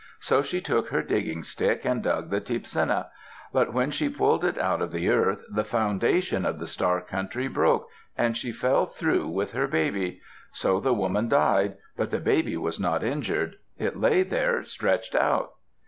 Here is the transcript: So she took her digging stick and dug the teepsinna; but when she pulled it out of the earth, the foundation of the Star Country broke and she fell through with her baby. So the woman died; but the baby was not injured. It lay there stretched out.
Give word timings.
So 0.19 0.41
she 0.41 0.61
took 0.61 0.87
her 0.89 1.03
digging 1.03 1.43
stick 1.43 1.85
and 1.85 2.01
dug 2.01 2.31
the 2.31 2.41
teepsinna; 2.41 3.09
but 3.53 3.71
when 3.71 3.91
she 3.91 4.09
pulled 4.09 4.43
it 4.43 4.57
out 4.57 4.81
of 4.81 4.91
the 4.91 5.09
earth, 5.09 5.43
the 5.51 5.63
foundation 5.63 6.43
of 6.43 6.57
the 6.57 6.65
Star 6.65 7.01
Country 7.01 7.47
broke 7.47 7.87
and 8.17 8.35
she 8.35 8.51
fell 8.51 8.87
through 8.87 9.27
with 9.27 9.51
her 9.51 9.67
baby. 9.67 10.19
So 10.51 10.79
the 10.79 10.91
woman 10.95 11.29
died; 11.29 11.77
but 11.95 12.09
the 12.09 12.19
baby 12.19 12.57
was 12.57 12.79
not 12.79 13.03
injured. 13.03 13.57
It 13.77 13.95
lay 13.95 14.23
there 14.23 14.63
stretched 14.63 15.13
out. 15.13 15.51